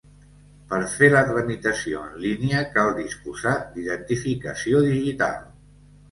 Per 0.69 0.77
fer 0.91 1.07
la 1.15 1.19
tramitació 1.25 1.99
en 2.07 2.15
línia 2.23 2.61
cal 2.77 2.89
disposar 2.99 3.53
d'identificació 3.75 4.81
digital. 4.87 5.37